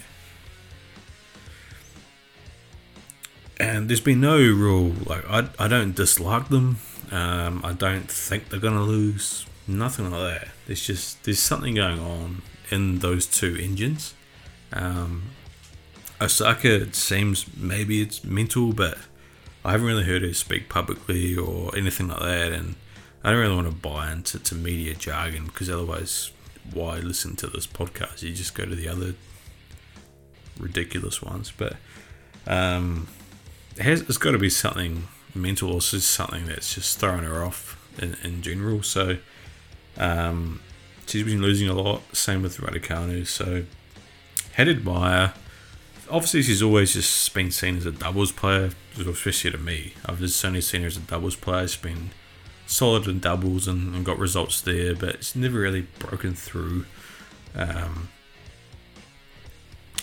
[3.59, 6.77] And there's been no real like I, I don't dislike them.
[7.11, 9.45] Um, I don't think they're gonna lose.
[9.67, 10.47] Nothing like that.
[10.65, 14.15] There's just there's something going on in those two engines.
[14.73, 15.23] Um,
[16.19, 18.97] Osaka, it seems maybe it's mental, but
[19.63, 22.75] I haven't really heard her speak publicly or anything like that, and
[23.23, 26.31] I don't really want to buy into to media jargon because otherwise,
[26.73, 28.23] why listen to this podcast?
[28.23, 29.13] You just go to the other
[30.57, 31.51] ridiculous ones.
[31.55, 31.75] But
[32.47, 33.07] um,
[33.75, 37.77] it has, it's got to be something mental or something that's just throwing her off
[38.01, 38.83] in, in general.
[38.83, 39.17] So
[39.97, 40.61] um,
[41.05, 42.01] she's been losing a lot.
[42.15, 43.27] Same with Raducanu.
[43.27, 43.65] So
[44.53, 45.31] Haddad Maia
[46.11, 49.93] obviously she's always just been seen as a doubles player, especially to me.
[50.05, 51.67] I've just only seen her as a doubles player.
[51.67, 52.11] She's been
[52.67, 56.85] solid in doubles and, and got results there, but it's never really broken through
[57.55, 58.09] um,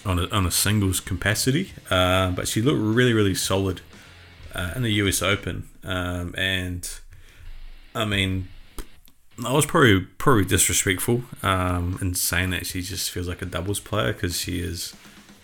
[0.04, 1.72] on, a, on a singles capacity.
[1.90, 3.82] Uh, but she looked really, really solid
[4.54, 5.68] uh, in the US Open.
[5.84, 6.88] Um, and
[7.94, 8.48] I mean,
[9.44, 13.78] I was probably probably disrespectful um, in saying that she just feels like a doubles
[13.78, 14.94] player because she is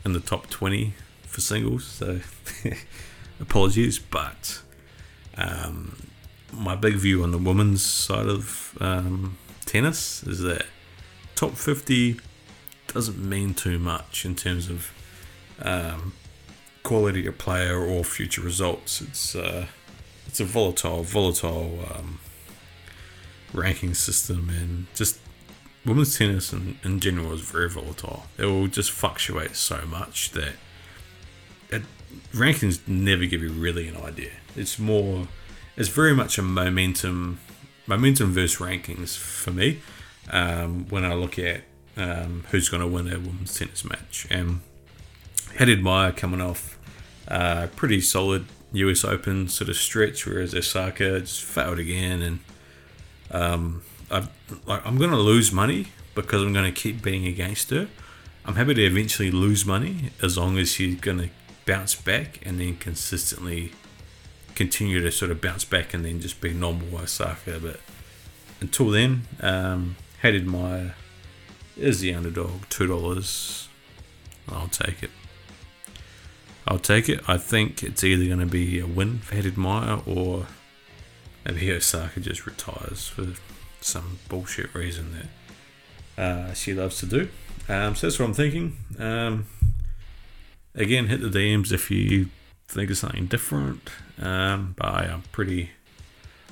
[0.05, 1.85] in the top 20 for singles.
[1.85, 2.21] So
[3.41, 4.63] apologies, but
[5.37, 5.97] um,
[6.53, 10.67] my big view on the women's side of um, tennis is that
[11.35, 12.21] top 50
[12.89, 14.93] doesn't mean too much in terms of
[15.63, 16.13] um,
[16.83, 19.01] quality of player or future results.
[19.01, 19.67] It's uh,
[20.27, 22.19] it's a volatile, volatile um,
[23.53, 25.19] ranking system, and just
[25.85, 28.25] women's tennis in, in general is very volatile.
[28.39, 30.55] It will just fluctuate so much that
[31.71, 31.83] it,
[32.33, 34.33] rankings never give you really an idea.
[34.57, 35.29] It's more,
[35.77, 37.41] it's very much a momentum,
[37.87, 39.81] momentum versus rankings for me.
[40.31, 41.65] Um, when I look at
[41.97, 44.61] um, who's going to win a women's tennis match, and
[45.57, 46.79] Haddad Maia coming off
[47.29, 52.39] uh, pretty solid US Open sort of stretch, whereas Osaka just failed again, and
[53.31, 54.29] um, i
[54.67, 57.89] like, I'm going to lose money because I'm going to keep betting against her.
[58.45, 61.31] I'm happy to eventually lose money as long as she's going to
[61.67, 63.73] bounce back and then consistently
[64.55, 67.59] continue to sort of bounce back and then just be normal Osaka.
[67.61, 67.81] But
[68.61, 70.91] until then, um, Haddad Maia
[71.77, 73.69] is the underdog, two dollars.
[74.49, 75.11] I'll take it.
[76.67, 77.27] I'll take it.
[77.29, 80.47] I think it's either going to be a win for Haddad Maia or
[81.45, 83.35] maybe Osaka just retires for
[83.85, 85.29] some bullshit reason
[86.17, 87.29] that uh, she loves to do.
[87.69, 88.77] Um, so that's what I'm thinking.
[88.99, 89.47] Um,
[90.75, 92.29] again, hit the DMs if you
[92.69, 93.91] think of something different.
[94.21, 95.71] Um, but I am pretty,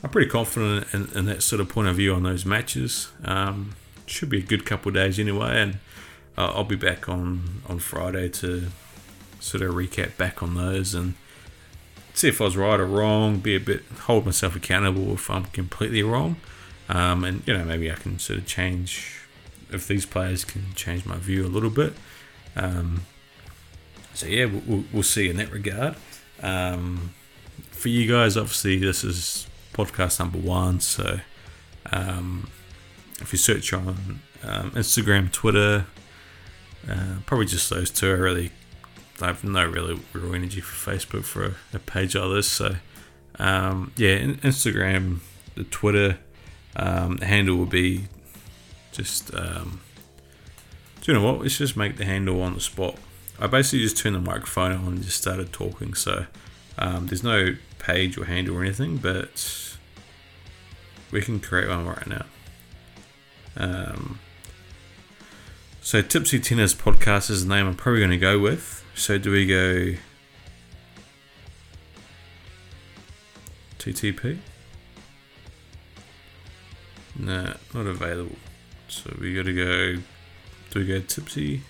[0.02, 3.10] I'm pretty confident in, in, that sort of point of view on those matches.
[3.24, 3.74] Um,
[4.06, 5.78] should be a good couple of days anyway, and
[6.36, 8.68] uh, I'll be back on on Friday to
[9.40, 11.14] sort of recap back on those and
[12.14, 13.38] see if I was right or wrong.
[13.38, 16.36] Be a bit hold myself accountable if I'm completely wrong,
[16.92, 19.18] um, and you know maybe I can sort of change
[19.70, 21.94] if these players can change my view a little bit.
[22.54, 23.06] Um,
[24.12, 25.96] so yeah, we'll, we'll, see in that regard.
[26.42, 27.14] Um,
[27.70, 31.20] for you guys, obviously this is podcast number one, so
[31.90, 32.50] um,
[33.20, 35.86] if you search on um, Instagram, Twitter,
[36.90, 38.10] uh, probably just those two.
[38.10, 38.50] I really
[39.22, 42.48] I have no really real energy for Facebook for a, a page like this.
[42.48, 42.76] So
[43.38, 45.20] um, yeah, Instagram,
[45.54, 46.18] the Twitter
[46.76, 48.06] um, the handle will be
[48.92, 49.34] just.
[49.34, 49.80] Um,
[51.00, 51.40] do you know what?
[51.40, 52.96] Let's just make the handle on the spot.
[53.40, 55.94] I basically just turned the microphone on and just started talking.
[55.94, 56.26] So
[56.78, 59.76] um, there's no page or handle or anything, but
[61.10, 62.24] we can create one right now.
[63.56, 64.20] Um,
[65.80, 68.84] so Tipsy Tennis Podcast is the name I'm probably going to go with.
[68.94, 69.98] So do we go
[73.78, 74.38] TTP?
[77.22, 78.34] Nah, not available.
[78.88, 80.02] So we got to go.
[80.70, 81.62] Do we go Tipsy?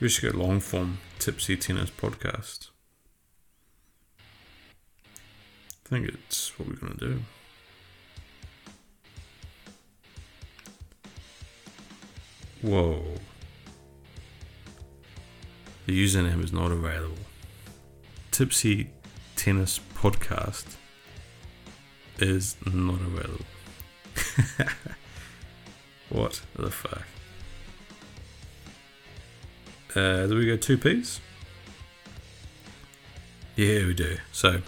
[0.00, 2.70] We should go long form Tipsy Tennis Podcast.
[5.84, 7.22] I think it's what we're to do.
[12.62, 13.02] Whoa.
[15.84, 17.18] The username is not available.
[18.30, 18.88] Tipsy
[19.42, 20.76] Tennis Podcast
[22.20, 23.44] is not available.
[26.10, 27.02] what the fuck?
[29.96, 31.20] Uh, do we go two P's?
[33.56, 34.18] Yeah, we do.
[34.30, 34.60] So,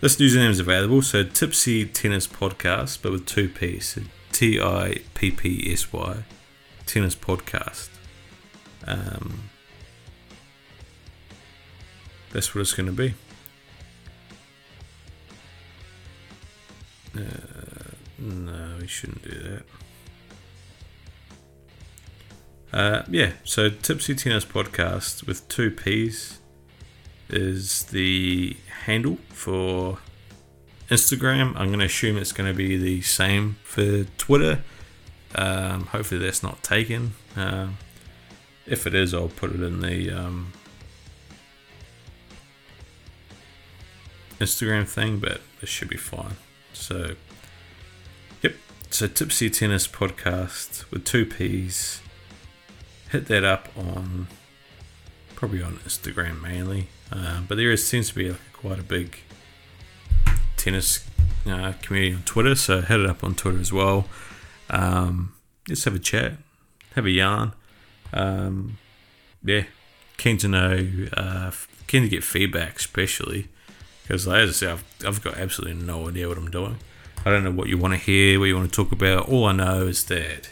[0.00, 1.02] this username is available.
[1.02, 3.98] So, Tipsy Tennis Podcast, but with two P's.
[4.30, 6.18] T I P P S Y
[6.86, 7.88] tennis podcast.
[8.86, 9.50] Um,
[12.32, 13.16] that's what it's going to be.
[17.18, 19.62] Uh, no, we shouldn't do
[22.72, 22.78] that.
[22.78, 26.40] Uh, yeah, so Tipsy Tennis Podcast with two P's
[27.28, 29.98] is the handle for
[30.90, 31.56] Instagram.
[31.56, 34.62] I'm going to assume it's going to be the same for Twitter
[35.36, 37.12] um, hopefully that's not taken.
[37.36, 37.68] Uh,
[38.66, 40.52] if it is, I'll put it in the um,
[44.40, 46.36] Instagram thing, but it should be fine.
[46.76, 47.16] So,
[48.42, 48.54] yep.
[48.90, 52.00] So Tipsy Tennis Podcast with two P's.
[53.10, 54.28] Hit that up on
[55.34, 59.18] probably on Instagram mainly, uh, but there is, seems to be quite a big
[60.56, 61.04] tennis
[61.46, 62.54] uh, community on Twitter.
[62.54, 64.06] So hit it up on Twitter as well.
[64.70, 65.34] Um,
[65.68, 66.34] just have a chat,
[66.94, 67.52] have a yarn.
[68.12, 68.78] Um,
[69.44, 69.64] yeah,
[70.16, 71.50] keen to know, uh,
[71.86, 73.48] keen to get feedback, especially
[74.06, 76.76] because, as I say, I've, I've got absolutely no idea what I'm doing.
[77.24, 79.28] I don't know what you want to hear, what you want to talk about.
[79.28, 80.50] All I know is that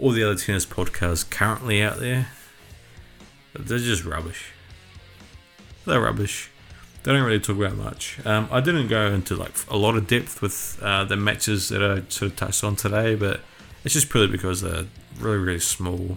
[0.00, 2.28] all the other tennis podcasts currently out there,
[3.54, 4.52] they're just rubbish.
[5.84, 6.50] They're rubbish.
[7.02, 8.18] They don't really talk about much.
[8.24, 11.82] Um, I didn't go into like a lot of depth with uh, the matches that
[11.82, 13.42] I sort of touched on today, but
[13.84, 14.86] it's just purely because they're
[15.20, 16.16] really really small,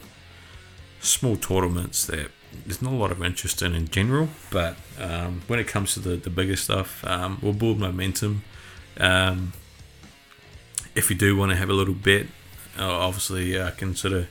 [1.01, 2.31] small tournaments that
[2.65, 4.29] there's not a lot of interest in in general.
[4.51, 8.43] But um, when it comes to the the bigger stuff, um, we'll build momentum.
[8.97, 9.53] Um,
[10.95, 12.25] if you do want to have a little bet,
[12.77, 14.27] uh, obviously I can sort of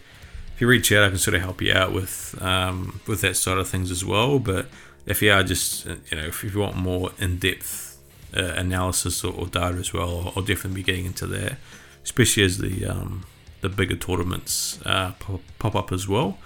[0.59, 3.37] if you reach out, I can sort of help you out with um, with that
[3.37, 4.41] side of things as well.
[4.41, 4.67] But
[5.07, 7.97] if you are just you know if you want more in depth
[8.37, 11.59] uh, analysis or, or, data as well, I'll, I'll, definitely be getting into that,
[12.03, 13.25] especially as the um,
[13.61, 16.39] the bigger tournaments uh, pop, pop, up as well.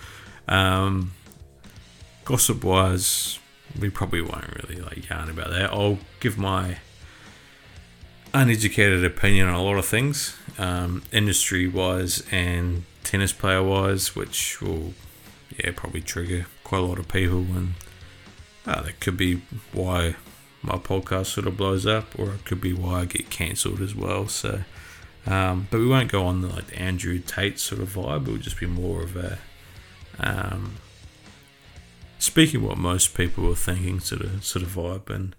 [0.46, 1.12] Um,
[2.24, 3.38] gossip wise,
[3.78, 5.72] we probably won't really like yarn about that.
[5.72, 6.78] I'll give my
[8.34, 14.60] uneducated opinion on a lot of things, um, industry wise and tennis player wise, which
[14.60, 14.94] will
[15.58, 17.74] yeah probably trigger quite a lot of people and
[18.66, 19.42] uh, that could be
[19.72, 20.14] why
[20.62, 23.94] my podcast sort of blows up, or it could be why I get cancelled as
[23.94, 24.28] well.
[24.28, 24.62] So,
[25.26, 28.28] um, but we won't go on the like Andrew Tate sort of vibe.
[28.28, 29.38] It will just be more of a
[30.20, 30.76] um,
[32.22, 35.34] speaking what most people are thinking sort of sort of vibe, and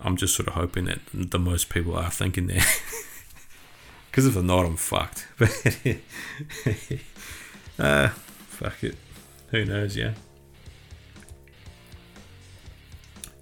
[0.00, 2.66] I'm just sort of hoping that the most people are thinking that.
[4.10, 5.26] Because if they're not, I'm fucked.
[7.78, 8.94] But uh, fuck it.
[9.50, 9.96] Who knows?
[9.96, 10.12] Yeah.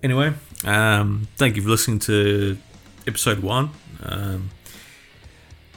[0.01, 0.33] Anyway,
[0.65, 2.57] um, thank you for listening to
[3.05, 3.71] episode one.
[4.01, 4.51] Um,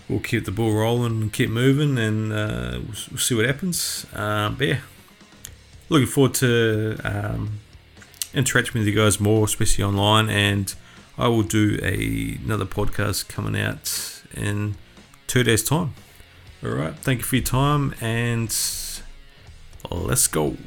[0.08, 4.06] we'll keep the ball rolling keep moving, and uh, we'll, we'll, see what happens.
[4.14, 4.80] Um, but yeah,
[5.94, 7.60] looking forward to um,
[8.34, 10.28] interacting with you guys more, especially online.
[10.28, 10.74] And
[11.20, 14.76] I will do a, another podcast coming out in
[15.28, 15.94] two days' time.
[16.64, 16.96] All right.
[16.96, 18.50] Thank you for your time, and
[19.92, 20.58] let's go.